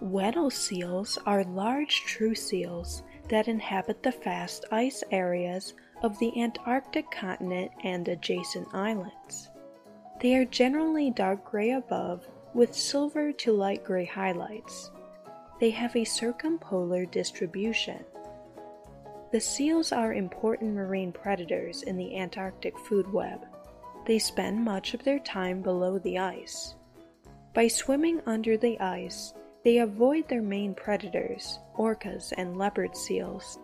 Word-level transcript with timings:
Weddell 0.00 0.48
seals 0.48 1.18
are 1.26 1.44
large 1.44 2.04
true 2.06 2.34
seals 2.34 3.02
that 3.28 3.48
inhabit 3.48 4.02
the 4.02 4.10
fast 4.10 4.64
ice 4.72 5.04
areas 5.10 5.74
of 6.02 6.18
the 6.18 6.40
Antarctic 6.40 7.10
continent 7.10 7.70
and 7.84 8.08
adjacent 8.08 8.66
islands. 8.74 9.50
They 10.20 10.36
are 10.36 10.46
generally 10.46 11.10
dark 11.10 11.44
gray 11.44 11.72
above 11.72 12.26
with 12.54 12.74
silver 12.74 13.30
to 13.32 13.52
light 13.52 13.84
gray 13.84 14.06
highlights. 14.06 14.90
They 15.60 15.70
have 15.70 15.94
a 15.94 16.04
circumpolar 16.04 17.04
distribution. 17.04 18.02
The 19.32 19.40
seals 19.40 19.92
are 19.92 20.14
important 20.14 20.74
marine 20.74 21.12
predators 21.12 21.82
in 21.82 21.98
the 21.98 22.16
Antarctic 22.16 22.78
food 22.78 23.12
web. 23.12 23.46
They 24.06 24.18
spend 24.18 24.64
much 24.64 24.94
of 24.94 25.04
their 25.04 25.18
time 25.18 25.60
below 25.60 25.98
the 25.98 26.18
ice. 26.18 26.74
By 27.52 27.68
swimming 27.68 28.22
under 28.26 28.56
the 28.56 28.80
ice, 28.80 29.34
they 29.64 29.78
avoid 29.78 30.28
their 30.28 30.42
main 30.42 30.74
predators, 30.74 31.58
orcas 31.76 32.32
and 32.36 32.56
leopard 32.56 32.96
seals. 32.96 33.58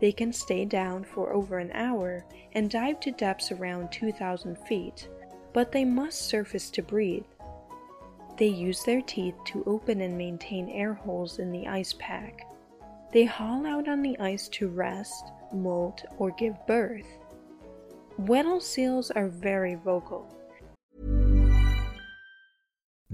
They 0.00 0.12
can 0.12 0.32
stay 0.32 0.64
down 0.64 1.04
for 1.04 1.32
over 1.32 1.58
an 1.58 1.72
hour 1.72 2.24
and 2.52 2.70
dive 2.70 3.00
to 3.00 3.10
depths 3.10 3.52
around 3.52 3.92
2,000 3.92 4.56
feet, 4.66 5.08
but 5.52 5.72
they 5.72 5.84
must 5.84 6.22
surface 6.22 6.70
to 6.70 6.82
breathe. 6.82 7.24
They 8.36 8.48
use 8.48 8.84
their 8.84 9.00
teeth 9.00 9.36
to 9.46 9.64
open 9.66 10.02
and 10.02 10.16
maintain 10.16 10.68
air 10.68 10.92
holes 10.92 11.38
in 11.38 11.50
the 11.50 11.66
ice 11.66 11.94
pack. 11.98 12.46
They 13.12 13.24
haul 13.24 13.66
out 13.66 13.88
on 13.88 14.02
the 14.02 14.18
ice 14.18 14.48
to 14.48 14.68
rest, 14.68 15.32
molt, 15.52 16.04
or 16.18 16.30
give 16.32 16.54
birth. 16.66 17.06
Weddell 18.18 18.60
seals 18.60 19.10
are 19.10 19.28
very 19.28 19.74
vocal. 19.74 20.35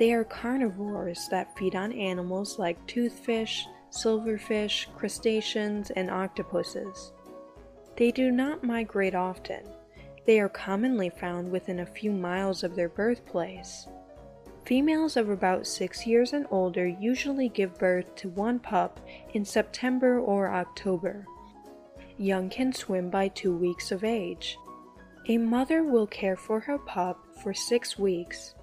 They 0.00 0.14
are 0.14 0.24
carnivores 0.24 1.28
that 1.28 1.54
feed 1.58 1.76
on 1.76 1.92
animals 1.92 2.58
like 2.58 2.86
toothfish, 2.86 3.66
silverfish, 3.90 4.86
crustaceans, 4.96 5.90
and 5.90 6.10
octopuses. 6.10 7.12
They 7.96 8.10
do 8.10 8.30
not 8.30 8.64
migrate 8.64 9.14
often. 9.14 9.60
They 10.24 10.40
are 10.40 10.48
commonly 10.48 11.10
found 11.10 11.52
within 11.52 11.80
a 11.80 11.86
few 11.86 12.12
miles 12.12 12.64
of 12.64 12.74
their 12.74 12.88
birthplace. 12.88 13.88
Females 14.64 15.18
of 15.18 15.28
about 15.28 15.66
six 15.66 16.06
years 16.06 16.32
and 16.32 16.46
older 16.50 16.86
usually 16.86 17.50
give 17.50 17.78
birth 17.78 18.16
to 18.16 18.30
one 18.30 18.58
pup 18.58 19.00
in 19.34 19.44
September 19.44 20.18
or 20.18 20.50
October. 20.50 21.26
Young 22.16 22.48
can 22.48 22.72
swim 22.72 23.10
by 23.10 23.28
two 23.28 23.54
weeks 23.54 23.92
of 23.92 24.02
age. 24.02 24.56
A 25.28 25.36
mother 25.36 25.82
will 25.82 26.06
care 26.06 26.36
for 26.36 26.60
her 26.60 26.78
pup 26.78 27.22
for 27.42 27.52
six 27.52 27.98
weeks. 27.98 28.54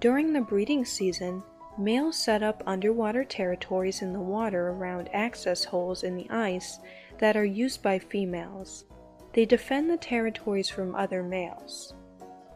During 0.00 0.32
the 0.32 0.40
breeding 0.40 0.84
season, 0.84 1.42
males 1.78 2.16
set 2.16 2.42
up 2.42 2.62
underwater 2.66 3.24
territories 3.24 4.02
in 4.02 4.12
the 4.12 4.20
water 4.20 4.68
around 4.68 5.08
access 5.12 5.64
holes 5.64 6.02
in 6.02 6.16
the 6.16 6.28
ice 6.30 6.78
that 7.18 7.36
are 7.36 7.44
used 7.44 7.82
by 7.82 7.98
females. 7.98 8.84
They 9.32 9.44
defend 9.44 9.90
the 9.90 9.96
territories 9.96 10.68
from 10.68 10.94
other 10.94 11.22
males. 11.22 11.94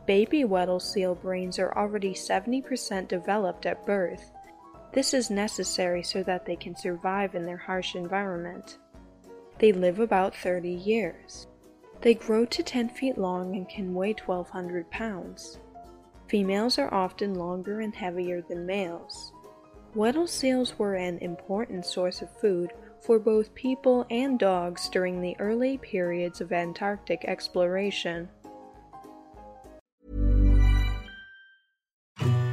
Baby 0.06 0.44
Weddell 0.44 0.80
seal 0.80 1.14
brains 1.14 1.58
are 1.58 1.76
already 1.76 2.14
70% 2.14 3.08
developed 3.08 3.66
at 3.66 3.84
birth. 3.84 4.30
This 4.92 5.12
is 5.12 5.30
necessary 5.30 6.02
so 6.02 6.22
that 6.22 6.46
they 6.46 6.56
can 6.56 6.74
survive 6.74 7.34
in 7.34 7.44
their 7.44 7.58
harsh 7.58 7.94
environment. 7.94 8.78
They 9.58 9.72
live 9.72 10.00
about 10.00 10.34
30 10.34 10.70
years. 10.70 11.46
They 12.00 12.14
grow 12.14 12.46
to 12.46 12.62
10 12.62 12.90
feet 12.90 13.18
long 13.18 13.56
and 13.56 13.68
can 13.68 13.92
weigh 13.92 14.14
1,200 14.14 14.90
pounds. 14.90 15.58
Females 16.28 16.78
are 16.78 16.92
often 16.92 17.34
longer 17.34 17.80
and 17.80 17.94
heavier 17.94 18.42
than 18.42 18.66
males. 18.66 19.32
Weddell 19.94 20.26
seals 20.26 20.78
were 20.78 20.94
an 20.94 21.16
important 21.20 21.86
source 21.86 22.20
of 22.20 22.28
food 22.38 22.70
for 23.00 23.18
both 23.18 23.54
people 23.54 24.06
and 24.10 24.38
dogs 24.38 24.90
during 24.90 25.22
the 25.22 25.34
early 25.38 25.78
periods 25.78 26.42
of 26.42 26.52
Antarctic 26.52 27.24
exploration. 27.24 28.28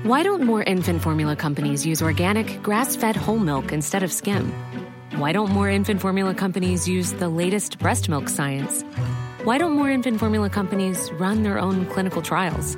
Why 0.04 0.24
don't 0.24 0.44
more 0.44 0.64
infant 0.64 1.02
formula 1.02 1.36
companies 1.36 1.86
use 1.86 2.02
organic, 2.02 2.64
grass 2.64 2.96
fed 2.96 3.18
whole 3.18 3.40
milk 3.40 3.74
instead 3.74 4.04
of 4.04 4.14
skim? 4.14 4.54
Why 5.18 5.34
don't 5.34 5.52
more 5.52 5.70
infant 5.70 6.00
formula 6.00 6.34
companies 6.34 6.88
use 6.88 7.12
the 7.12 7.28
latest 7.28 7.80
breast 7.80 8.08
milk 8.08 8.30
science? 8.30 8.84
Why 9.44 9.58
don't 9.58 9.74
more 9.74 9.90
infant 9.90 10.20
formula 10.20 10.50
companies 10.50 11.12
run 11.14 11.44
their 11.44 11.60
own 11.60 11.86
clinical 11.88 12.22
trials? 12.22 12.78